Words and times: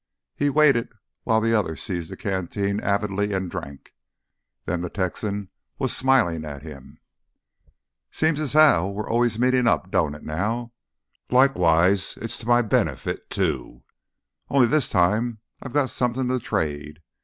He 0.35 0.49
waited 0.49 0.89
while 1.25 1.39
the 1.39 1.53
other 1.53 1.75
seized 1.75 2.09
the 2.09 2.17
canteen 2.17 2.79
avidly 2.81 3.33
and 3.33 3.51
drank. 3.51 3.93
Then 4.65 4.81
the 4.81 4.89
Texan 4.89 5.51
was 5.77 5.95
smiling 5.95 6.43
at 6.43 6.63
him. 6.63 6.97
"Seems 8.09 8.41
as 8.41 8.53
how 8.53 8.87
we's 8.87 9.05
always 9.05 9.37
meetin' 9.37 9.67
up, 9.67 9.91
don't 9.91 10.15
it 10.15 10.23
now? 10.23 10.71
Likewise 11.29 12.17
it's 12.17 12.43
always 12.43 12.61
to 12.63 12.65
m' 12.65 12.67
benefit, 12.67 13.29
too. 13.29 13.83
Only 14.49 14.65
this 14.65 14.89
time 14.89 15.37
I've 15.61 15.71
got 15.73 15.83
me 15.83 15.87
somethin' 15.89 16.29
to 16.29 16.39
trade. 16.39 17.03